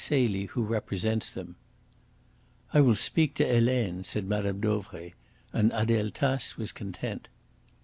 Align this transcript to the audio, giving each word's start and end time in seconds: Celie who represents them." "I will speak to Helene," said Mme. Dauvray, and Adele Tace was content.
Celie 0.03 0.45
who 0.45 0.63
represents 0.63 1.29
them." 1.29 1.57
"I 2.73 2.81
will 2.81 2.95
speak 2.95 3.35
to 3.35 3.45
Helene," 3.47 4.03
said 4.03 4.25
Mme. 4.27 4.53
Dauvray, 4.59 5.13
and 5.53 5.71
Adele 5.75 6.09
Tace 6.09 6.57
was 6.57 6.71
content. 6.71 7.27